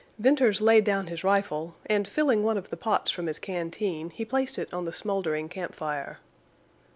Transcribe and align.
Venters 0.17 0.61
laid 0.61 0.83
down 0.83 1.05
his 1.05 1.23
rifle, 1.23 1.75
and, 1.85 2.07
filling 2.07 2.43
one 2.43 2.57
of 2.57 2.71
the 2.71 2.75
pots 2.75 3.11
from 3.11 3.27
his 3.27 3.37
canteen, 3.37 4.09
he 4.09 4.25
placed 4.25 4.57
it 4.57 4.73
on 4.73 4.85
the 4.85 4.91
smoldering 4.93 5.47
campfire. 5.47 6.17